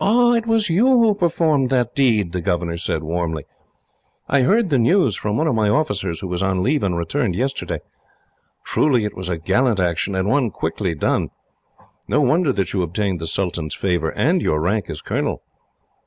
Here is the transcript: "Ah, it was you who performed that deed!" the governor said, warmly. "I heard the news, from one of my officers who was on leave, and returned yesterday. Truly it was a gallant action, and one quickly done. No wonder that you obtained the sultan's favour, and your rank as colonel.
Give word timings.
"Ah, 0.03 0.31
it 0.33 0.47
was 0.47 0.67
you 0.67 0.87
who 0.87 1.13
performed 1.13 1.69
that 1.69 1.93
deed!" 1.93 2.31
the 2.31 2.41
governor 2.41 2.75
said, 2.75 3.03
warmly. 3.03 3.45
"I 4.27 4.41
heard 4.41 4.69
the 4.71 4.79
news, 4.79 5.15
from 5.15 5.37
one 5.37 5.45
of 5.45 5.53
my 5.53 5.69
officers 5.69 6.21
who 6.21 6.27
was 6.27 6.41
on 6.41 6.63
leave, 6.63 6.81
and 6.81 6.97
returned 6.97 7.35
yesterday. 7.35 7.81
Truly 8.63 9.05
it 9.05 9.15
was 9.15 9.29
a 9.29 9.37
gallant 9.37 9.79
action, 9.79 10.15
and 10.15 10.27
one 10.27 10.49
quickly 10.49 10.95
done. 10.95 11.29
No 12.07 12.19
wonder 12.19 12.51
that 12.51 12.73
you 12.73 12.81
obtained 12.81 13.19
the 13.21 13.27
sultan's 13.27 13.75
favour, 13.75 14.09
and 14.17 14.41
your 14.41 14.59
rank 14.59 14.89
as 14.89 15.03
colonel. 15.03 15.43